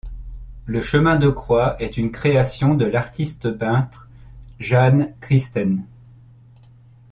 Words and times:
Le 0.65 0.81
chemin 0.81 1.15
de 1.15 1.29
croix 1.29 1.79
est 1.79 1.95
une 1.95 2.09
création 2.11 2.73
de 2.73 2.85
l'artiste-peintre 2.85 4.09
Jeanne 4.57 5.13
Christen. 5.21 5.85